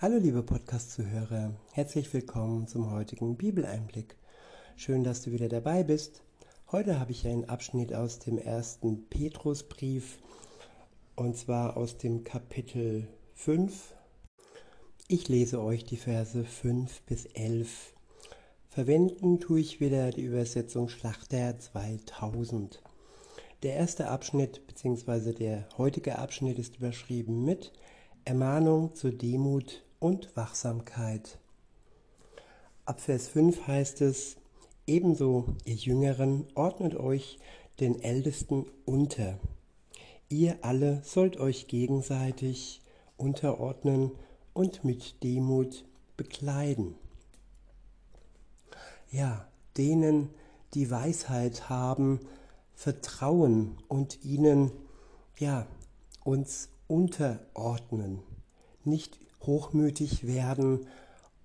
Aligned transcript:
Hallo 0.00 0.16
liebe 0.16 0.44
Podcast-Zuhörer, 0.44 1.56
herzlich 1.72 2.14
willkommen 2.14 2.68
zum 2.68 2.92
heutigen 2.92 3.36
Bibeleinblick. 3.36 4.14
Schön, 4.76 5.02
dass 5.02 5.22
du 5.22 5.32
wieder 5.32 5.48
dabei 5.48 5.82
bist. 5.82 6.22
Heute 6.70 7.00
habe 7.00 7.10
ich 7.10 7.26
einen 7.26 7.46
Abschnitt 7.46 7.92
aus 7.92 8.20
dem 8.20 8.38
ersten 8.38 9.08
Petrusbrief 9.08 10.18
und 11.16 11.36
zwar 11.36 11.76
aus 11.76 11.98
dem 11.98 12.22
Kapitel 12.22 13.08
5. 13.34 13.96
Ich 15.08 15.26
lese 15.26 15.60
euch 15.60 15.84
die 15.84 15.96
Verse 15.96 16.44
5 16.44 17.02
bis 17.02 17.24
11. 17.26 17.92
Verwenden 18.68 19.40
tue 19.40 19.58
ich 19.58 19.80
wieder 19.80 20.10
die 20.10 20.22
Übersetzung 20.22 20.88
Schlachter 20.88 21.58
2000. 21.58 22.84
Der 23.64 23.74
erste 23.74 24.06
Abschnitt 24.06 24.64
bzw. 24.68 25.32
der 25.32 25.68
heutige 25.76 26.20
Abschnitt 26.20 26.60
ist 26.60 26.76
überschrieben 26.76 27.44
mit 27.44 27.72
Ermahnung 28.24 28.94
zur 28.94 29.10
Demut 29.10 29.82
und 30.00 30.36
Wachsamkeit. 30.36 31.38
Ab 32.84 33.00
Vers 33.00 33.28
5 33.28 33.66
heißt 33.66 34.00
es, 34.00 34.36
ebenso 34.86 35.56
ihr 35.64 35.74
Jüngeren 35.74 36.46
ordnet 36.54 36.94
euch 36.94 37.38
den 37.80 38.02
Ältesten 38.02 38.66
unter. 38.84 39.38
Ihr 40.28 40.58
alle 40.62 41.02
sollt 41.04 41.38
euch 41.38 41.68
gegenseitig 41.68 42.82
unterordnen 43.16 44.12
und 44.52 44.84
mit 44.84 45.22
Demut 45.22 45.84
bekleiden. 46.16 46.94
Ja, 49.10 49.48
denen, 49.76 50.30
die 50.74 50.90
Weisheit 50.90 51.68
haben, 51.68 52.20
vertrauen 52.74 53.78
und 53.88 54.24
ihnen, 54.24 54.70
ja, 55.38 55.66
uns 56.24 56.68
unterordnen, 56.86 58.20
nicht 58.84 59.18
hochmütig 59.42 60.26
werden 60.26 60.86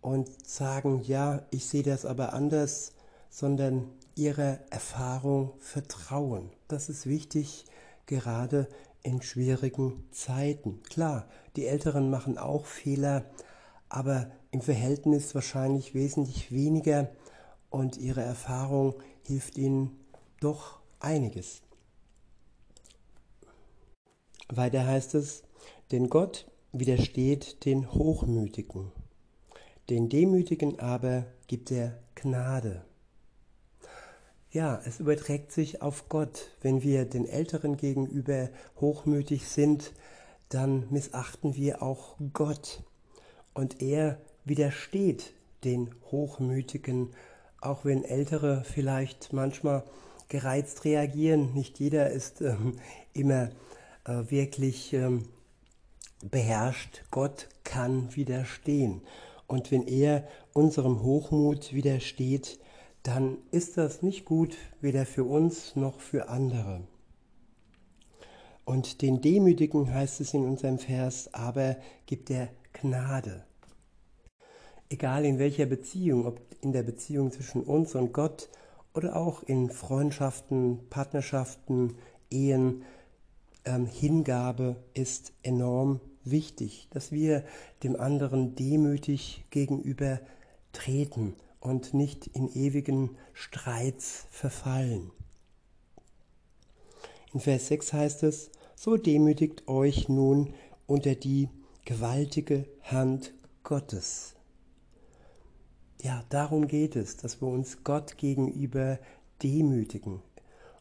und 0.01 0.29
sagen, 0.47 1.01
ja, 1.03 1.45
ich 1.51 1.65
sehe 1.65 1.83
das 1.83 2.05
aber 2.05 2.33
anders, 2.33 2.91
sondern 3.29 3.89
ihrer 4.15 4.59
Erfahrung 4.69 5.53
vertrauen. 5.59 6.51
Das 6.67 6.89
ist 6.89 7.07
wichtig, 7.07 7.65
gerade 8.05 8.67
in 9.01 9.21
schwierigen 9.21 10.07
Zeiten. 10.11 10.81
Klar, 10.83 11.27
die 11.55 11.65
Älteren 11.65 12.09
machen 12.09 12.37
auch 12.37 12.65
Fehler, 12.65 13.25
aber 13.89 14.31
im 14.51 14.61
Verhältnis 14.61 15.33
wahrscheinlich 15.35 15.93
wesentlich 15.93 16.51
weniger 16.51 17.09
und 17.69 17.97
ihre 17.97 18.21
Erfahrung 18.21 18.95
hilft 19.23 19.57
ihnen 19.57 19.99
doch 20.39 20.79
einiges. 20.99 21.61
Weiter 24.49 24.85
heißt 24.85 25.15
es, 25.15 25.43
denn 25.91 26.09
Gott 26.09 26.45
widersteht 26.73 27.65
den 27.65 27.93
Hochmütigen, 27.93 28.91
den 29.89 30.09
Demütigen 30.09 30.79
aber 30.79 31.25
gibt 31.47 31.71
er 31.71 31.99
Gnade. 32.15 32.83
Ja, 34.51 34.81
es 34.85 34.99
überträgt 34.99 35.51
sich 35.51 35.81
auf 35.81 36.09
Gott. 36.09 36.51
Wenn 36.61 36.83
wir 36.83 37.05
den 37.05 37.27
Älteren 37.27 37.77
gegenüber 37.77 38.49
hochmütig 38.79 39.47
sind, 39.47 39.93
dann 40.49 40.87
missachten 40.91 41.55
wir 41.55 41.81
auch 41.81 42.17
Gott. 42.33 42.83
Und 43.53 43.81
er 43.81 44.19
widersteht 44.45 45.33
den 45.63 45.93
Hochmütigen, 46.11 47.09
auch 47.61 47.85
wenn 47.85 48.03
Ältere 48.03 48.63
vielleicht 48.63 49.31
manchmal 49.33 49.83
gereizt 50.27 50.85
reagieren. 50.85 51.53
Nicht 51.53 51.79
jeder 51.79 52.09
ist 52.09 52.41
ähm, 52.41 52.77
immer 53.13 53.49
äh, 54.05 54.23
wirklich 54.29 54.93
ähm, 54.93 55.27
beherrscht. 56.29 57.03
Gott 57.11 57.49
kann 57.63 58.15
widerstehen. 58.15 59.01
Und 59.47 59.71
wenn 59.71 59.87
er 59.87 60.27
unserem 60.53 61.03
Hochmut 61.03 61.73
widersteht, 61.73 62.59
dann 63.03 63.37
ist 63.51 63.77
das 63.77 64.01
nicht 64.01 64.25
gut, 64.25 64.55
weder 64.81 65.05
für 65.05 65.25
uns 65.25 65.75
noch 65.75 65.99
für 65.99 66.29
andere. 66.29 66.81
Und 68.65 69.01
den 69.01 69.19
Demütigen 69.19 69.93
heißt 69.93 70.21
es 70.21 70.33
in 70.33 70.45
unserem 70.45 70.79
Vers, 70.79 71.33
aber 71.33 71.75
gibt 72.05 72.29
er 72.29 72.49
Gnade. 72.71 73.43
Egal 74.89 75.25
in 75.25 75.37
welcher 75.37 75.65
Beziehung, 75.65 76.25
ob 76.25 76.39
in 76.61 76.71
der 76.71 76.83
Beziehung 76.83 77.31
zwischen 77.31 77.61
uns 77.61 77.93
und 77.93 78.13
Gott 78.13 78.49
oder 78.93 79.17
auch 79.17 79.43
in 79.43 79.69
Freundschaften, 79.69 80.79
Partnerschaften, 80.89 81.95
Ehen, 82.29 82.83
ähm, 83.65 83.85
Hingabe 83.85 84.77
ist 84.93 85.33
enorm 85.43 85.99
wichtig, 86.25 86.87
dass 86.91 87.11
wir 87.11 87.43
dem 87.83 87.99
anderen 87.99 88.55
demütig 88.55 89.45
gegenüber 89.49 90.19
treten 90.71 91.35
und 91.59 91.93
nicht 91.93 92.27
in 92.27 92.49
ewigen 92.53 93.17
Streits 93.33 94.25
verfallen. 94.29 95.11
In 97.33 97.39
Vers 97.39 97.67
6 97.67 97.93
heißt 97.93 98.23
es, 98.23 98.51
so 98.75 98.97
demütigt 98.97 99.67
euch 99.67 100.09
nun 100.09 100.53
unter 100.87 101.15
die 101.15 101.49
gewaltige 101.85 102.65
Hand 102.81 103.33
Gottes. 103.63 104.35
Ja, 106.01 106.23
darum 106.29 106.67
geht 106.67 106.95
es, 106.97 107.15
dass 107.15 107.41
wir 107.41 107.47
uns 107.47 107.83
Gott 107.83 108.17
gegenüber 108.17 108.99
demütigen. 109.41 110.21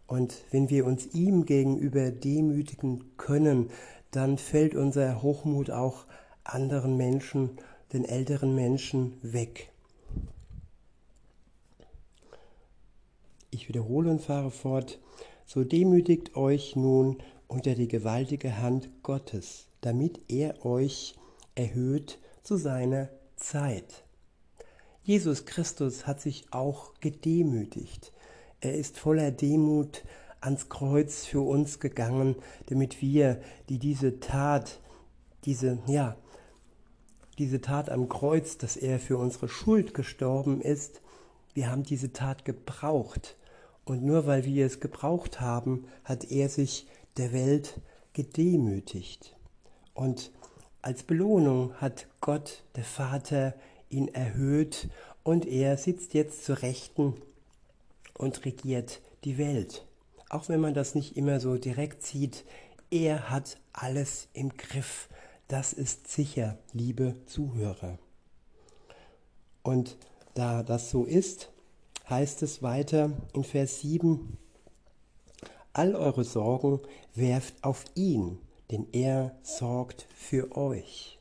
Und 0.09 0.35
wenn 0.51 0.69
wir 0.69 0.85
uns 0.85 1.15
ihm 1.15 1.47
gegenüber 1.47 2.11
demütigen 2.11 3.17
können, 3.17 3.71
dann 4.13 4.39
fällt 4.39 4.75
unser 4.75 5.23
Hochmut 5.23 5.71
auch 5.71 6.05
anderen 6.45 6.97
Menschen, 6.97 7.59
den 7.93 8.05
älteren 8.05 8.55
Menschen 8.55 9.19
weg. 9.23 9.73
Ich 13.51 13.69
wiederhole 13.69 14.11
und 14.11 14.21
fahre 14.23 14.51
fort. 14.51 14.99
So 15.45 15.65
demütigt 15.65 16.37
euch 16.37 16.77
nun 16.77 17.19
unter 17.49 17.75
die 17.75 17.89
gewaltige 17.89 18.59
Hand 18.59 18.89
Gottes, 19.03 19.67
damit 19.83 20.21
er 20.29 20.65
euch 20.65 21.17
erhöht 21.55 22.19
zu 22.43 22.57
seiner 22.57 23.09
Zeit. 23.37 24.05
Jesus 25.03 25.47
Christus 25.47 26.07
hat 26.07 26.21
sich 26.21 26.47
auch 26.53 26.95
gedemütigt. 27.01 28.13
Er 28.61 28.75
ist 28.75 28.99
voller 28.99 29.31
Demut 29.31 30.05
ans 30.43 30.69
Kreuz 30.69 31.25
für 31.25 31.41
uns 31.41 31.81
gegangen, 31.81 32.37
damit 32.67 33.01
wir, 33.01 33.41
die 33.69 33.79
diese 33.79 34.21
Tat, 34.21 34.81
diese, 35.45 35.79
ja, 35.87 36.17
diese 37.39 37.61
Tat 37.61 37.91
am 37.91 38.09
Kreuz, 38.09 38.59
dass 38.59 38.77
er 38.77 38.99
für 38.99 39.17
unsere 39.17 39.49
Schuld 39.49 39.95
gestorben 39.95 40.61
ist, 40.61 41.01
wir 41.55 41.71
haben 41.71 41.85
diese 41.85 42.13
Tat 42.13 42.45
gebraucht. 42.45 43.37
Und 43.85 44.05
nur 44.05 44.27
weil 44.27 44.45
wir 44.45 44.67
es 44.67 44.81
gebraucht 44.81 45.41
haben, 45.41 45.87
hat 46.05 46.31
er 46.31 46.49
sich 46.49 46.87
der 47.17 47.33
Welt 47.33 47.81
gedemütigt. 48.13 49.37
Und 49.95 50.31
als 50.83 51.03
Belohnung 51.03 51.75
hat 51.75 52.07
Gott, 52.21 52.65
der 52.77 52.85
Vater, 52.85 53.55
ihn 53.91 54.09
erhöht 54.09 54.89
und 55.23 55.47
er 55.47 55.77
sitzt 55.77 56.15
jetzt 56.15 56.45
zur 56.45 56.63
Rechten 56.63 57.15
und 58.15 58.45
regiert 58.45 59.01
die 59.25 59.39
Welt 59.39 59.85
auch 60.33 60.49
wenn 60.49 60.61
man 60.61 60.75
das 60.75 60.95
nicht 60.95 61.17
immer 61.17 61.41
so 61.41 61.57
direkt 61.57 62.05
sieht, 62.05 62.45
er 62.91 63.31
hat 63.31 63.59
alles 63.73 64.29
im 64.33 64.57
Griff. 64.57 65.09
Das 65.47 65.75
ist 65.75 66.09
sicher, 66.09 66.59
liebe 66.73 67.15
Zuhörer. 67.27 67.99
Und 69.63 69.99
da 70.35 70.63
das 70.63 70.91
so 70.91 71.05
ist, 71.05 71.53
heißt 72.09 72.43
es 72.43 72.63
weiter 72.63 73.13
in 73.35 73.45
Vers 73.45 73.81
7, 73.81 74.39
all 75.75 75.95
eure 75.95 76.25
Sorgen 76.25 76.81
werft 77.15 77.63
auf 77.63 77.85
ihn, 77.95 78.39
denn 78.71 78.87
er 78.93 79.37
sorgt 79.43 80.07
für 80.15 80.57
euch. 80.57 81.19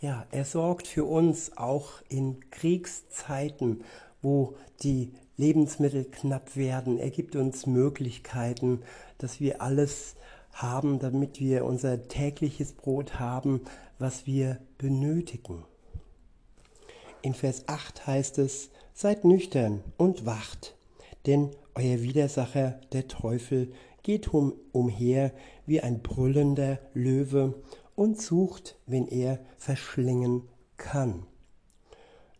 Ja, 0.00 0.26
er 0.30 0.44
sorgt 0.44 0.86
für 0.86 1.06
uns 1.06 1.56
auch 1.56 2.02
in 2.10 2.50
Kriegszeiten, 2.50 3.82
wo 4.20 4.56
die 4.82 5.12
Lebensmittel 5.38 6.04
knapp 6.04 6.56
werden. 6.56 6.98
Er 6.98 7.10
gibt 7.10 7.34
uns 7.36 7.66
Möglichkeiten, 7.66 8.82
dass 9.16 9.40
wir 9.40 9.62
alles 9.62 10.16
haben, 10.52 10.98
damit 10.98 11.40
wir 11.40 11.64
unser 11.64 12.08
tägliches 12.08 12.72
Brot 12.72 13.18
haben, 13.18 13.62
was 13.98 14.26
wir 14.26 14.58
benötigen. 14.76 15.64
In 17.22 17.34
Vers 17.34 17.66
8 17.68 18.06
heißt 18.06 18.38
es, 18.38 18.70
seid 18.92 19.24
nüchtern 19.24 19.82
und 19.96 20.26
wacht, 20.26 20.76
denn 21.26 21.50
euer 21.74 22.02
Widersacher, 22.02 22.80
der 22.92 23.06
Teufel, 23.06 23.72
geht 24.02 24.28
um, 24.34 24.54
umher 24.72 25.32
wie 25.66 25.80
ein 25.80 26.02
brüllender 26.02 26.80
Löwe 26.94 27.54
und 27.94 28.20
sucht, 28.20 28.76
wenn 28.86 29.06
er 29.06 29.38
verschlingen 29.56 30.48
kann. 30.76 31.26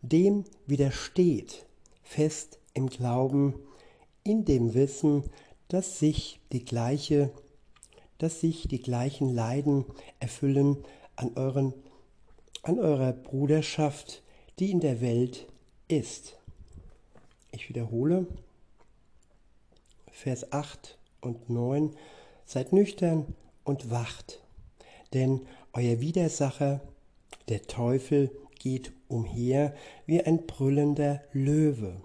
Dem 0.01 0.43
widersteht 0.65 1.65
fest 2.01 2.59
im 2.79 2.89
Glauben, 2.89 3.53
in 4.23 4.45
dem 4.45 4.73
Wissen, 4.73 5.23
dass 5.67 5.99
sich 5.99 6.39
die 6.51 6.63
gleiche, 6.63 7.29
dass 8.17 8.39
sich 8.39 8.67
die 8.67 8.81
gleichen 8.81 9.29
Leiden 9.29 9.85
erfüllen 10.19 10.77
an 11.15 11.33
euren 11.35 11.73
an 12.61 12.79
eurer 12.79 13.13
Bruderschaft, 13.13 14.21
die 14.59 14.71
in 14.71 14.79
der 14.79 14.99
Welt 14.99 15.47
ist. 15.87 16.37
Ich 17.51 17.69
wiederhole, 17.69 18.27
Vers 20.11 20.51
8 20.51 20.97
und 21.21 21.49
9, 21.49 21.95
seid 22.45 22.73
nüchtern 22.73 23.33
und 23.63 23.89
wacht, 23.89 24.41
denn 25.13 25.47
euer 25.71 26.01
Widersacher, 26.01 26.81
der 27.47 27.61
Teufel, 27.63 28.29
geht 28.59 28.91
umher 29.07 29.73
wie 30.05 30.21
ein 30.21 30.45
brüllender 30.45 31.23
Löwe 31.31 32.01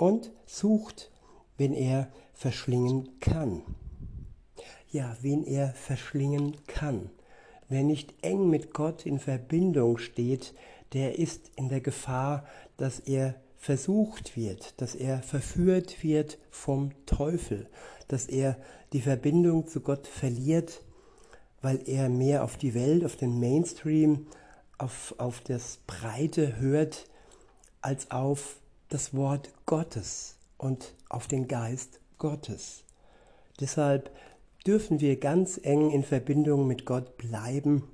und 0.00 0.32
sucht, 0.46 1.10
wen 1.58 1.74
er 1.74 2.08
verschlingen 2.32 3.20
kann. 3.20 3.62
Ja, 4.90 5.14
wen 5.20 5.44
er 5.44 5.74
verschlingen 5.74 6.56
kann. 6.66 7.10
Wer 7.68 7.82
nicht 7.82 8.14
eng 8.22 8.48
mit 8.48 8.72
Gott 8.72 9.04
in 9.04 9.18
Verbindung 9.18 9.98
steht, 9.98 10.54
der 10.94 11.18
ist 11.18 11.50
in 11.54 11.68
der 11.68 11.82
Gefahr, 11.82 12.46
dass 12.78 12.98
er 12.98 13.34
versucht 13.58 14.38
wird, 14.38 14.80
dass 14.80 14.94
er 14.94 15.22
verführt 15.22 16.02
wird 16.02 16.38
vom 16.50 16.92
Teufel, 17.04 17.68
dass 18.08 18.24
er 18.24 18.56
die 18.94 19.02
Verbindung 19.02 19.68
zu 19.68 19.82
Gott 19.82 20.06
verliert, 20.06 20.82
weil 21.60 21.86
er 21.86 22.08
mehr 22.08 22.42
auf 22.42 22.56
die 22.56 22.72
Welt, 22.72 23.04
auf 23.04 23.16
den 23.16 23.38
Mainstream, 23.38 24.26
auf, 24.78 25.14
auf 25.18 25.42
das 25.42 25.78
Breite 25.86 26.58
hört, 26.58 27.04
als 27.82 28.10
auf 28.10 28.59
das 28.90 29.14
Wort 29.14 29.52
Gottes 29.66 30.36
und 30.58 30.94
auf 31.08 31.28
den 31.28 31.46
Geist 31.46 32.00
Gottes. 32.18 32.84
Deshalb 33.60 34.10
dürfen 34.66 35.00
wir 35.00 35.18
ganz 35.18 35.58
eng 35.62 35.90
in 35.90 36.02
Verbindung 36.02 36.66
mit 36.66 36.84
Gott 36.84 37.16
bleiben, 37.16 37.84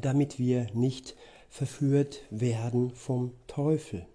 damit 0.00 0.38
wir 0.38 0.68
nicht 0.74 1.16
verführt 1.50 2.22
werden 2.30 2.94
vom 2.94 3.32
Teufel 3.48 4.06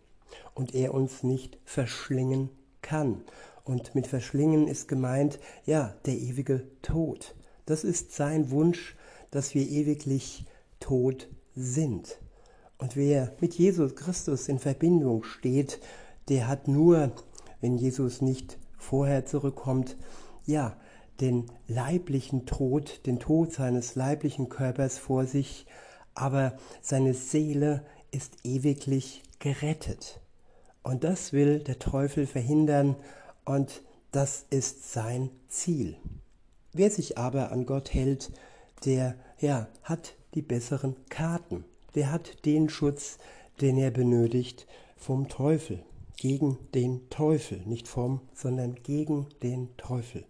und 0.56 0.74
er 0.74 0.94
uns 0.94 1.24
nicht 1.24 1.57
verschlingen 1.65 2.50
kann. 2.81 3.21
Und 3.65 3.94
mit 3.94 4.07
verschlingen 4.07 4.68
ist 4.68 4.88
gemeint, 4.88 5.39
ja, 5.65 5.94
der 6.06 6.15
ewige 6.15 6.63
Tod. 6.81 7.36
Das 7.65 7.83
ist 7.83 8.13
sein 8.13 8.50
Wunsch, 8.50 8.95
dass 9.30 9.53
wir 9.53 9.68
ewiglich 9.68 10.45
tot 10.80 11.27
sind. 11.53 12.18
Und 12.77 12.95
wer 12.95 13.35
mit 13.39 13.56
Jesus 13.56 13.95
Christus 13.95 14.47
in 14.47 14.59
Verbindung 14.59 15.24
steht, 15.24 15.79
der 16.29 16.47
hat 16.47 16.68
nur, 16.68 17.12
wenn 17.62 17.77
Jesus 17.77 18.21
nicht 18.21 18.57
vorher 18.77 19.25
zurückkommt, 19.25 19.97
ja, 20.45 20.77
den 21.19 21.45
leiblichen 21.68 22.45
Tod, 22.45 23.06
den 23.06 23.19
Tod 23.19 23.51
seines 23.51 23.95
leiblichen 23.95 24.50
Körpers 24.50 25.00
vor 25.00 25.25
sich, 25.25 25.65
aber 26.13 26.57
seine 26.81 27.13
Seele 27.13 27.83
ist 28.12 28.38
ewiglich 28.44 29.24
gerettet. 29.39 30.19
Und 30.83 31.03
das 31.03 31.33
will 31.33 31.59
der 31.59 31.79
Teufel 31.79 32.27
verhindern 32.27 32.95
und 33.45 33.81
das 34.12 34.45
ist 34.50 34.91
sein 34.94 35.29
Ziel. 35.50 35.97
Wer 36.74 36.91
sich 36.91 37.18
aber 37.18 37.51
an 37.51 37.65
Gott 37.65 37.94
hält, 37.94 38.31
der 38.85 39.15
ja, 39.39 39.68
hat 39.83 40.15
die 40.33 40.41
besseren 40.41 40.95
Karten. 41.09 41.65
Der 41.98 42.12
hat 42.12 42.46
den 42.46 42.70
Schutz, 42.70 43.18
den 43.60 43.76
er 43.76 43.90
benötigt 43.90 44.68
vom 44.98 45.30
Teufel. 45.30 45.84
Gegen 46.16 46.60
den 46.76 47.10
Teufel. 47.10 47.60
Nicht 47.66 47.88
vom, 47.88 48.22
sondern 48.36 48.76
gegen 48.84 49.26
den 49.42 49.76
Teufel. 49.78 50.24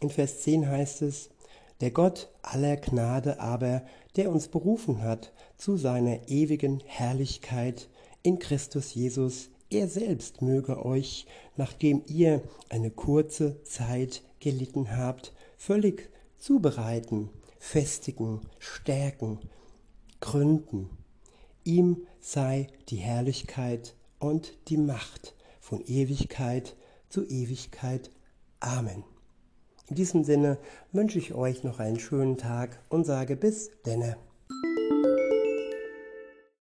In 0.00 0.08
Vers 0.08 0.40
10 0.40 0.66
heißt 0.66 1.02
es, 1.02 1.28
der 1.82 1.90
Gott 1.90 2.30
aller 2.40 2.78
Gnade 2.78 3.38
aber, 3.38 3.82
der 4.16 4.30
uns 4.30 4.48
berufen 4.48 5.02
hat 5.02 5.34
zu 5.58 5.76
seiner 5.76 6.26
ewigen 6.26 6.82
Herrlichkeit 6.86 7.90
in 8.22 8.38
Christus 8.38 8.94
Jesus, 8.94 9.50
er 9.68 9.88
selbst 9.88 10.40
möge 10.40 10.86
euch, 10.86 11.26
nachdem 11.58 12.02
ihr 12.06 12.40
eine 12.70 12.90
kurze 12.90 13.62
Zeit 13.64 14.22
gelitten 14.40 14.96
habt, 14.96 15.34
völlig 15.58 16.08
zubereiten, 16.38 17.28
festigen, 17.62 18.40
stärken, 18.58 19.38
gründen. 20.20 20.90
Ihm 21.62 22.08
sei 22.20 22.66
die 22.88 22.96
Herrlichkeit 22.96 23.94
und 24.18 24.52
die 24.66 24.76
Macht 24.76 25.36
von 25.60 25.80
Ewigkeit 25.86 26.76
zu 27.08 27.24
Ewigkeit. 27.24 28.10
Amen. 28.58 29.04
In 29.86 29.94
diesem 29.94 30.24
Sinne 30.24 30.58
wünsche 30.90 31.18
ich 31.18 31.34
euch 31.34 31.62
noch 31.62 31.78
einen 31.78 32.00
schönen 32.00 32.36
Tag 32.36 32.80
und 32.88 33.04
sage 33.04 33.36
bis 33.36 33.70
denne. 33.86 34.16